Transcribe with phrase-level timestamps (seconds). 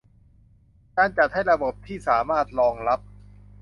[0.97, 2.99] การจัดให้มีระบบที่สามารถรองรับ